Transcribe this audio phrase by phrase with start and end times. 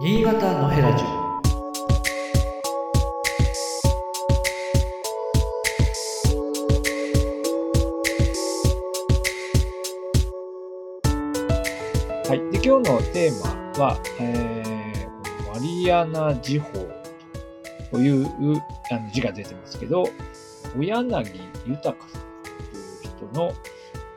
[0.00, 1.06] 新潟のヘラジオ
[12.28, 12.50] はい。
[12.50, 13.40] で、今日のテー
[13.78, 16.72] マは、えー、マリアナ時報
[17.92, 18.26] という
[18.90, 20.08] あの字が出てますけど、
[20.76, 23.52] 小柳豊さんという人の、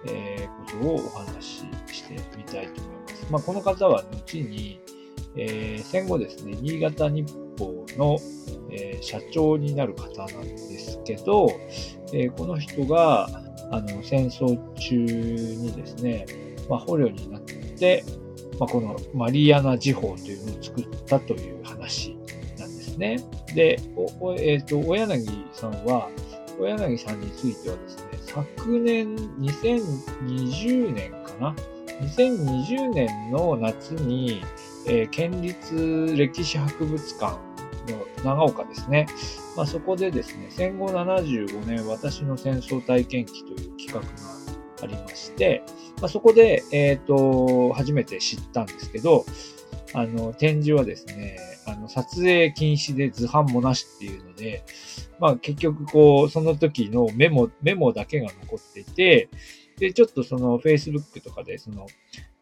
[0.08, 3.28] えー、ことをお話ししてみたいと思います。
[3.30, 4.80] まあ、この方は後に、
[5.38, 8.18] えー、戦後ですね、新潟日報の、
[8.72, 11.50] えー、社長になる方なんですけど、
[12.14, 13.30] えー、この人が
[13.72, 16.26] あの戦争中にですね、
[16.70, 18.04] まあ、捕虜になって、
[18.60, 22.16] まあ、このマリアナ時報というのを作ったという話
[22.58, 23.20] なんですね。
[23.54, 26.10] で、おえっ、ー、と、小柳さんは、
[26.58, 31.56] 小柳さんについてはですね、昨年2020年かな
[32.02, 34.42] ？2020年の夏に、
[34.88, 37.34] えー、県立歴史博物館
[37.92, 39.08] の長岡ですね。
[39.56, 44.08] まあ、そこでですね、戦後75年私の戦争体験記という企画が
[44.84, 45.64] ありまして、
[46.00, 49.26] まあ、そこで、えっ、ー、と、初めて知ったんですけど、
[49.94, 54.64] あの、展示はですね、あの、撮影禁止で図版もなしっていうので、
[55.20, 59.30] まあ結局こう、その時のメモ、メモだけが残っていて、
[59.78, 61.88] で、ちょっとその Facebook とかでその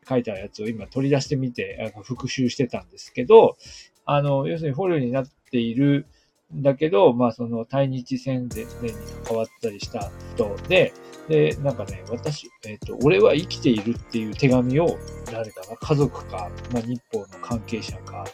[0.08, 3.58] 書いたやつを今取り出してみて、復習してたんですけど、
[4.06, 6.08] あの、要するに捕虜になっている
[6.54, 8.70] んだけど、まあその対日戦前に
[9.26, 10.94] 関わったりした人で、
[11.28, 14.98] で、なんかね、私、えっ、ー、と、俺は生きているっていう手紙を
[15.32, 18.26] 誰かな、家族か、まあ日報の関係者か、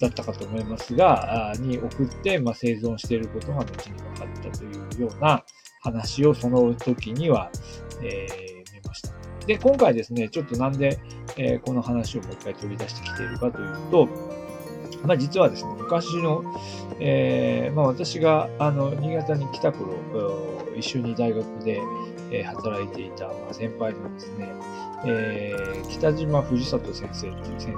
[0.00, 5.44] だったかと思いますが、に送って、まあ、生存していることが後に分かったというような
[5.80, 7.50] 話をその時には、
[8.02, 9.17] えー、見ました。
[9.48, 11.00] で、今回ですね、ちょっとなんで、
[11.38, 14.06] えー、この話をもう一回取り出してきているかというと、
[15.04, 16.44] まあ、実はですね、昔の、
[17.00, 19.94] えー、まあ、私があの新潟に来た頃、
[20.76, 21.80] 一緒に大学で、
[22.30, 24.52] え働いていた、まあ、先輩のですね、
[25.06, 27.74] えー、北島藤里先生という先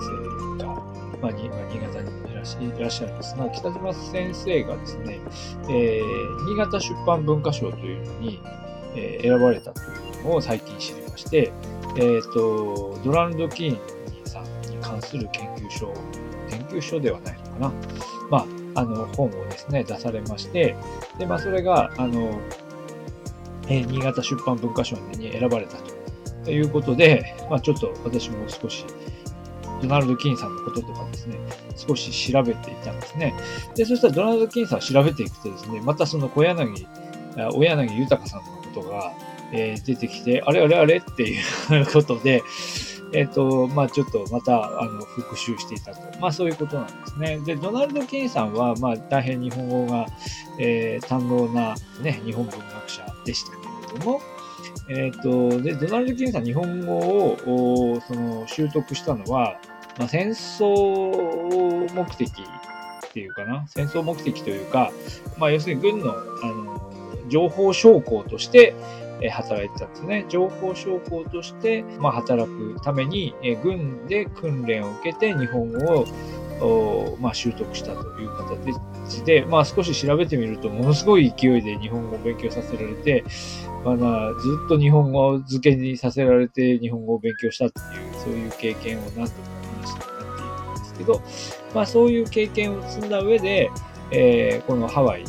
[0.59, 0.75] 生が、
[1.23, 3.37] まあ、新潟にいらっしゃるんです。
[3.37, 5.21] が、北島先生がですね、
[5.69, 6.03] え、
[6.49, 8.41] 新潟出版文化賞というのに、
[8.97, 9.85] え、選ばれたとい
[10.23, 11.53] うのを最近知りまして、
[11.97, 13.79] えーと、ドランド・キーン
[14.27, 15.93] さんに関する研究所、
[16.49, 17.73] 研究所ではないのかな、
[18.31, 18.39] ま
[18.75, 20.77] あ、あの本をですね、出されまして、
[21.19, 22.39] でまあ、それがあの、
[23.69, 25.77] え、新潟出版文化賞に選ばれた
[26.45, 28.85] ということで、まあ、ちょっと私も少し
[29.83, 31.39] ドナルド・キーンさんのこととかですね、
[31.77, 33.35] 少し調べていたんですね。
[33.75, 36.87] で、そしたらドナルド・キーンさんを調べていくとですね、またその小柳、
[37.53, 39.13] 小柳豊さんのことが、
[39.53, 40.97] えー、出てきて、あれあれあれ？
[40.97, 41.37] ってい
[41.83, 42.43] うことで、
[43.13, 46.01] えっ、ー、と、まあちょっとまた、あの、復習していたと。
[46.21, 47.39] まあそういうことなんですね。
[47.45, 50.07] で、ドナルド・キンさんは、まあ大変日本語が、
[50.59, 53.57] えー、堪能なね、日本文学者でしたけ
[53.95, 54.21] れども、
[54.89, 59.61] えっ、ー、と、で、ドナルド・キンさん日本語を、その、習得したのは、
[59.99, 64.93] まあ、戦争目的っていうかな、戦争目的というか、
[65.39, 66.70] まあ、要するに軍の、あの、
[67.31, 68.75] 情報将校として、
[69.33, 70.25] 働いてたんですね。
[70.31, 76.07] 情報将校として、まあ、働くために、え軍で訓練を受けて日本語
[76.61, 83.23] を、まあ、習得したという形で、まあ、少し調べてみると、ものすごい勢いで日本語を勉強させられて、
[83.85, 89.61] まあ、ずっと日本語漬けにさせられて日本語を勉強したっていう、そういう経験を何度も
[91.01, 91.23] けど、
[91.75, 93.71] まあそういう経験を積んだ上で、
[94.13, 95.29] えー、このハワイに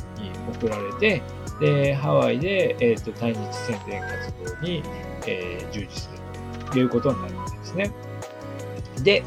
[0.59, 1.21] 送られて、
[1.61, 4.83] で、ハワイで、え、ー、と、対日宣伝活動に、
[5.27, 7.91] えー、従事するということになるわけですね。
[9.03, 9.23] で、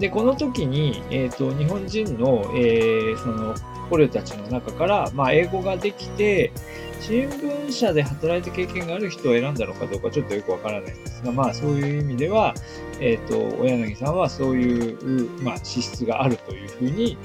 [0.00, 3.54] で、この時に、え、ー、と、日本人の、えー、その、
[3.88, 6.52] 捕虜たちの中から、まあ、英語ができて、
[7.00, 12.54] 新聞社で働いた経験がある人を選んだのかどうかちょっとよくわからないんですが、まあそういう意味では、
[13.00, 17.16] えっ、ー、と、小柳さんはそういう、まあ、資質があるというふうに、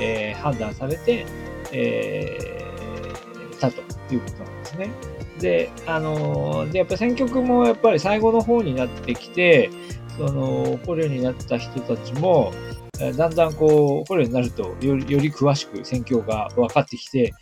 [0.00, 1.26] えー、判断されて、
[1.72, 2.63] えー、
[3.54, 3.80] たと
[4.12, 4.90] いうことなんですね。
[5.40, 9.70] で、あので、やっぱ選曲もやっぱり最後の方になってきて、
[10.16, 12.52] その、捕虜になった人たちも、
[13.16, 17.34] だんだんこう、捕虜になるとより、より詳しく戦況が分かってきて、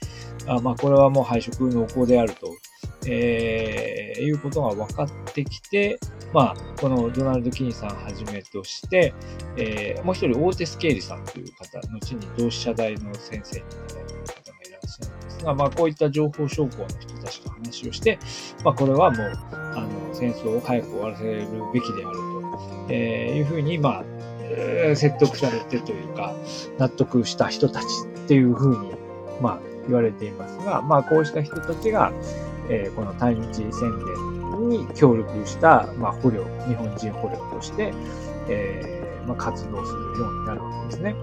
[0.47, 2.55] あまあ、これはもう配色濃厚であると、
[3.06, 5.99] えー、いうことが分かってきて、
[6.32, 9.12] まあ、このドナルド・キーンさんはじめとして、
[9.56, 14.01] えー、もう一人、オーテス・ケイリさんという方、後に同志社大の先生になられ
[15.44, 18.19] が、まあ、こういった情報将校の人たちと話をして、
[18.65, 24.05] まあ、これはもう、あの、戦争を早く終わらせるべきであると、えー、いうふうに、まあ、
[24.94, 26.35] 説得されてというか、
[26.79, 27.85] 納得した人たち
[28.25, 28.93] っていうふうに、
[29.41, 32.12] まあ、言われていますが、まあ、こうした人たちが、
[32.69, 37.93] えー、この対日宣言に協力した、まあ、捕虜、日本人捕虜として、
[38.49, 41.17] えー、まあ、活動するようになるわけですね。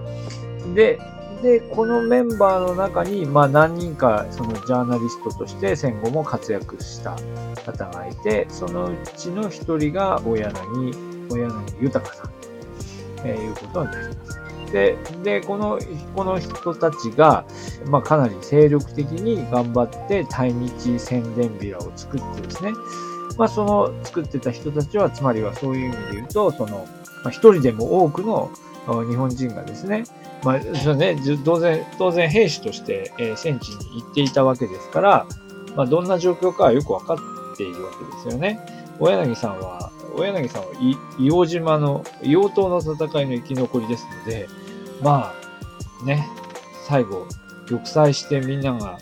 [0.74, 1.00] で、
[1.42, 7.16] で、このメンバーの中に、まあ何人かそのジャーナリストとして戦後も活躍した
[7.64, 10.92] 方がいて、そのうちの一人が大柳、
[11.30, 11.50] 大柳
[11.80, 12.30] 豊さん
[13.22, 14.40] ということになります。
[14.72, 15.78] で、で、この、
[16.14, 17.44] この人たちが、
[17.86, 22.72] まあかなり精力的に頑張って対日宣伝ビラを作ってですね、
[23.38, 26.86] まあその作ってた人たちは、つまりはそういう意味で言うと、その、
[27.24, 28.50] まあ一人でも多くの
[29.08, 30.04] 日本人がですね、
[30.42, 35.26] まあ、そね、当然、当然兵士として、えー、戦地に行っていたわけですから、
[35.76, 38.60] まあ、どんな状況かはよくわかっているわけですよね。
[38.98, 40.68] 小柳さんは、小柳さんは
[41.18, 44.48] 硫黄島の、硫黄島の戦いの生き残りですので、
[45.02, 45.32] ま
[46.02, 46.26] あ、ね、
[46.86, 47.26] 最後、
[47.68, 48.98] 玉砕してみんなが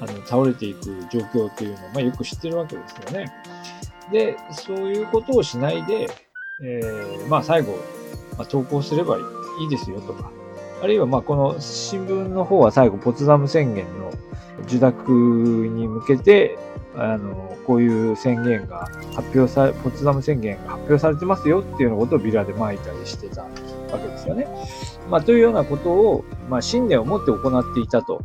[0.00, 3.32] あの倒れていく状況というのを、まあ、よく知ってるわけですよね。
[4.10, 6.08] で、そういうことをしないで、
[6.62, 7.72] えー、まあ最後、
[8.36, 9.20] まあ、投稿すればい
[9.64, 10.30] いですよとか、
[10.82, 14.12] あるいはまあこの新聞の方は最後ポツダム宣言の
[14.64, 16.58] 受諾に向けて、
[16.96, 23.48] あの、こういう宣言が発表され、ポツダム宣言が発表されてますよっていうようなことをビラで撒いたりしてたわ
[23.92, 24.48] けですよね。
[25.08, 28.20] まあというようなことを、まあ信念を持って行っていたと、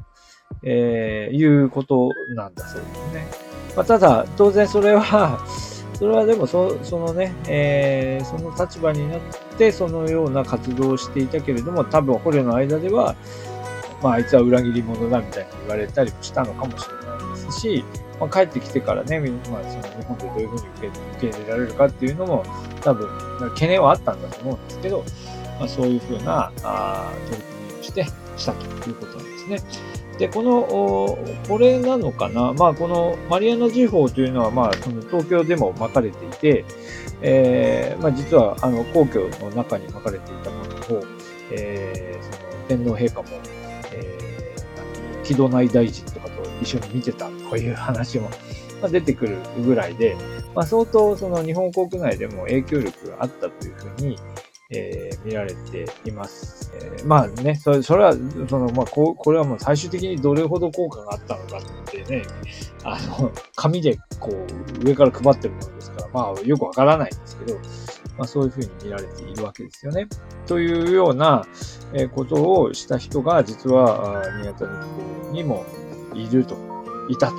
[0.64, 3.28] えー、いうことなんだそうですね。
[3.76, 5.38] まあただ、当然それは、
[5.98, 9.20] それはでもそ、そのね、えー、その立場になっ
[9.58, 13.16] て、そのような活動をしていたけれども、多分捕虜の間では、
[14.04, 17.84] まあ、あいつは裏切り者だみたいに言われたりもしたのかもしれないですし、
[18.20, 20.62] まあ、帰ってきてからね、まあ、その日本でどういうふうに
[21.18, 22.46] 受け入れられるかっていうのも、
[22.82, 23.10] 多分、
[23.50, 25.04] 懸念はあったんだと思うんですけど、
[25.60, 28.06] まあ、そういうふうなあ取り組みをして
[28.38, 29.97] したということなんですね。
[30.18, 31.18] で、この、
[31.48, 32.54] これなのかな？
[32.54, 36.66] まあ、このマリアナ時報というのは、まあ、その東京でも巻かれていて、
[37.22, 41.04] えー、まあ、実は、あの、皇居の中に巻かれていたものを、
[41.52, 43.28] えー、その天皇陛下も、
[43.94, 48.30] えー、木戸内大臣とかと一緒に見てたという話も、
[48.82, 50.16] まあ、出てくるぐらいで、
[50.56, 54.18] まあ、相当その日本国内でも影響力があったというふうに、
[54.70, 56.72] えー、見られています。
[56.76, 58.14] えー、まあね、それそれは、
[58.50, 62.24] その、まあこ、これはもう最終的にどれほど効果があったのかってね、
[62.84, 67.60] あの、 紙でこう、上から配ってるものですから、まあ、よくわからないんですけど、
[68.18, 70.08] まあ、そういうふうに見られているわけですよね。
[70.46, 71.46] というような
[71.94, 74.72] えことをした人が、実は、新潟日
[75.26, 75.66] 報にも
[76.14, 76.56] いると、
[77.10, 77.36] いたと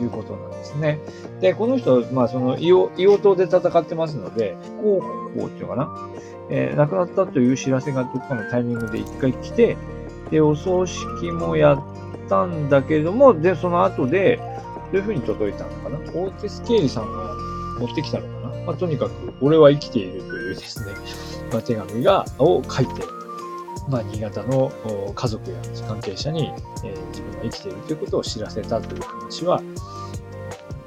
[0.00, 0.98] いうことなんですね。
[1.40, 5.00] で、この人、まあ、その、硫黄島で戦ってますので、広
[5.38, 5.88] 報っていうかな、
[6.54, 9.76] えー、亡くなったという知らせがどっかのタイミングで一回来て、
[10.30, 11.82] で、お葬式もやっ
[12.28, 14.38] たんだけれども、で、その後で、
[14.92, 15.98] どういうふうに届いたのかな？
[15.98, 17.34] オーティス・ケイリさんが
[17.80, 18.64] 持ってきたのかな？
[18.66, 20.92] まあ、とにかく、俺は生きているというですね、
[21.50, 22.92] まあ、手紙が、を書いて、
[23.88, 24.70] まあ、新潟の
[25.14, 25.56] 家族や
[25.88, 26.52] 関係者に、
[26.84, 29.60] えー、自分が生きているということを知らせたという話は、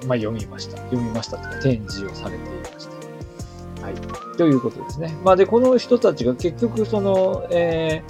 [0.08, 0.78] まあ、読みました。
[0.78, 2.95] 読みましたとか展示をされていました。
[3.86, 4.38] はい。
[4.38, 5.16] ということですね。
[5.24, 8.02] まあ、で、この人たちが結局、その、え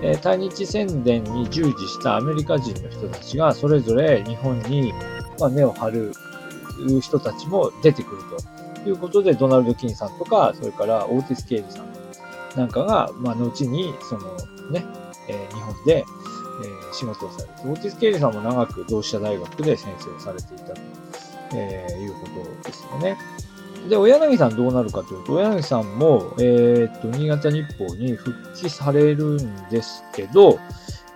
[0.00, 4.92] ー、対日宣伝に従事したアメリカ人の人たちが、それぞれ日本に、
[5.40, 6.12] ま、根を張る
[7.00, 8.22] 人たちも出てくる
[8.84, 11.86] ということで、ドナルド・キンさんとか、それからオーティス・ケイリさん
[12.56, 14.36] なんかが、ま、後に、その
[14.70, 14.86] ね、
[15.28, 16.04] え、日本で、え、
[16.92, 20.80] 仕事をされて、オーティス・ケイリさんも長く同志社大学で先生をされていたと、
[21.54, 22.20] え、いうこ
[22.62, 23.16] とですよね。
[23.88, 30.58] で、小柳さんどうなるかというと、小柳さんも、えっ、と、新潟日報に復帰されるんですけど、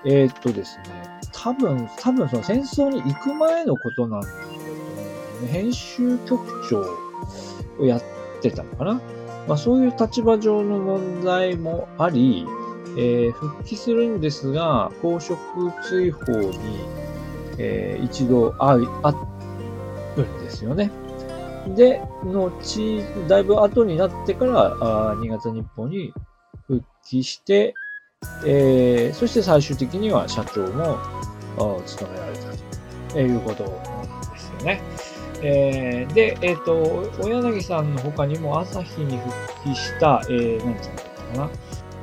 [0.05, 0.85] えっ、とですね、
[1.33, 4.71] 多分、多分その戦争に行く前のことなんだと思うんで
[5.39, 5.49] すね。
[5.49, 6.85] 編集局長
[7.83, 8.03] をやっ
[8.43, 9.01] てたのかな
[9.47, 12.47] まあ、そういう立場上の問題もあり、
[12.99, 15.39] えー、復帰するんですが、公職
[15.83, 16.59] 追放に、
[17.57, 18.73] えー、一度あ
[19.03, 19.15] あ
[20.17, 20.91] るんですよね。
[21.69, 22.51] で、後、
[23.29, 26.13] だいぶ後になってから、あ新潟日報に
[26.67, 27.75] 復帰して、
[28.45, 30.99] えー、そして最終的には社長も
[31.87, 34.83] 務められたということなんですよね。
[35.41, 39.33] えー、で、えっ、ー、と、小柳さんの他にも朝日に復
[39.65, 41.51] 帰した、えー、何つったかな。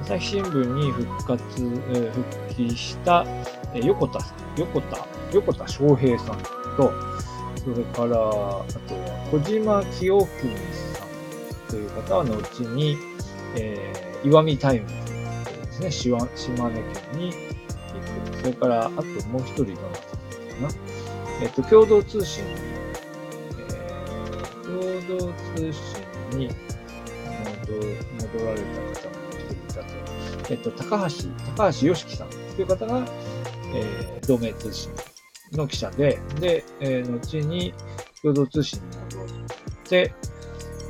[0.01, 3.25] 朝日新聞に復活、えー、復帰した、
[3.74, 6.38] え、横田さん、横田、横田翔平さん
[6.77, 6.93] と、
[7.65, 12.95] それから、あとは小島清文さんという方は後に、
[13.55, 14.95] えー、石見タイムズ
[15.81, 18.38] ですね、島根県に行く。
[18.38, 20.22] それから、あともう一人どなたか
[20.62, 20.69] な。
[21.41, 22.51] えっと、共同通信に、
[23.57, 26.50] えー、共同通信に
[27.62, 28.62] 戻られ
[28.93, 29.86] た方も一人いたと。
[30.51, 33.03] えっと、高橋、高橋良樹さんという方が、
[33.74, 34.91] えー、同盟通信
[35.55, 37.74] の記者で、で、えー、後に
[38.21, 39.27] 共同通信に戻っ
[39.83, 40.13] て、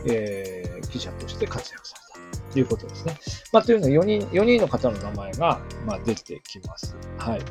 [0.08, 3.18] えー、記者として活躍されたということですね。
[3.52, 6.96] まあ、というのは4人、4人の方の名前が、まあ、出てきます。
[7.18, 7.42] はい。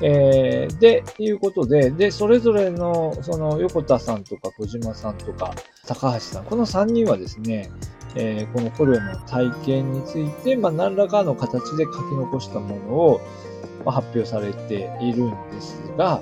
[0.00, 5.54] えー、で、いうことで、で、それぞれの、その、横田さんとか小島さんとか、
[5.86, 7.70] 高橋さん、この3人はですね、
[8.16, 13.20] えー、この捕虜の体験について、まあ、何らかの形で書き残したものを、
[13.84, 16.20] まあ、発表されているんですが、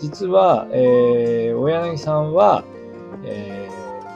[0.00, 2.64] 実は、えー、小柳さんは、
[3.24, 3.68] え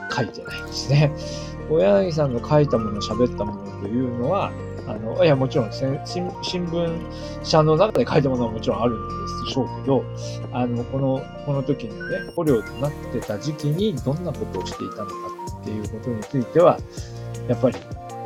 [0.09, 1.11] ー、書いてないんですね。
[1.69, 4.51] 小柳さんの書いたもの、喋ったものというのは、
[4.87, 6.99] あの、いや、もちろん新聞
[7.43, 10.03] 社の中で書いたものはもちろんあるんでしょうけど、
[10.51, 15.13] あの、この、この時にね、捕虜となってた時期にどんなことをしていたのか
[15.61, 16.79] っていうことについては、
[17.47, 17.77] やっぱり、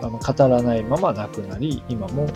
[0.01, 2.27] あの、語らないまま亡くなり、今も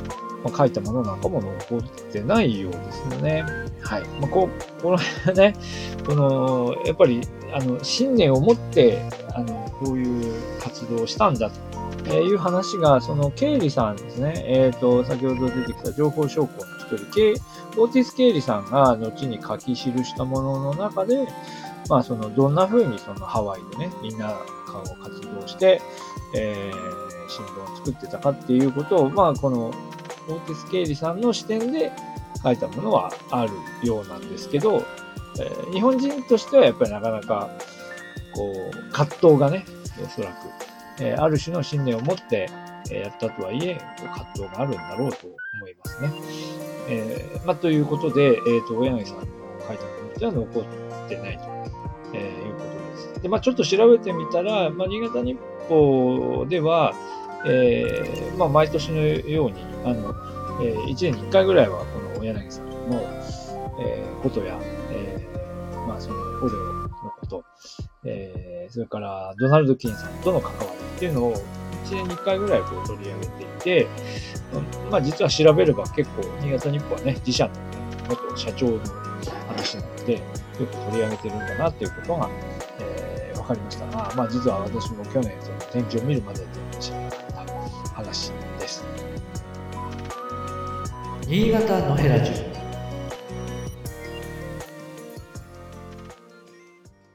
[0.48, 3.44] まあ、書いたものなんかも残ってないようですよね。
[3.82, 4.04] はい。
[4.22, 4.50] まあ、こ
[4.80, 5.54] う、この辺ね、
[6.06, 7.22] この、やっぱり、
[7.54, 9.02] あの、信念を持って、
[9.36, 11.52] あの、こういう活動をしたんだ
[12.06, 14.34] という話が、その、ケイリさんですね。
[14.48, 17.36] えっ、ー、と、先ほど出てきた情報証拠の一人、ケイ、
[17.78, 21.28] オーティス・ケイリさんが後に書き記したものの中で、
[21.90, 24.34] まあ、その、どんな風にそのハワイでね、みんな
[24.66, 25.82] 顔を活動して、
[26.36, 29.74] えー、新聞を作ってたかっていうことを、まあ、この
[30.30, 31.92] オーテス・ケイリさんの視点で
[32.44, 33.52] 書いたものはある
[33.88, 34.84] ようなんですけど、
[35.40, 37.50] えー、日本人としてはやっぱりなかなか、
[38.34, 39.66] こう、葛藤がね、
[40.04, 42.50] おそらく、えー、ある種の信念を持って
[42.92, 46.12] やったとはいえ、葛藤があるんだろうと思いますね。
[46.90, 49.26] えー、まあ、ということで、えっ、ー、と、小柳さんの
[49.68, 51.44] 書いたものっては残ってないと、
[52.14, 53.22] えいうことです。
[53.22, 56.94] で、まあ、ちょっと調べてみたら、まあ、新潟日報では、
[57.48, 60.14] えー、まあ、毎年のように、あの、
[60.62, 63.02] えー、1年に1回ぐらいは、この柳さんの、
[63.80, 64.60] えー、ことや、
[64.92, 66.90] えー、まあ、その、捕虜の
[67.20, 67.44] こと、
[68.04, 71.36] えー、それから、ドナルド・キンさんとの関わりっていうのを、
[71.86, 73.88] 1年に1回ぐらいこう取り上げていて、
[74.92, 77.54] まあ、実は調べれば結構、新潟日報はね、自社の
[78.10, 78.80] 元社長の
[79.48, 80.20] 話なので、よ
[80.60, 82.30] く取り上げてるんだなっていうことが、
[82.80, 83.86] えー、わかりました。
[83.88, 86.44] が、まあ、実は私も去年、その展示を見るまで知
[91.30, 92.47] 新潟のヘラジオ。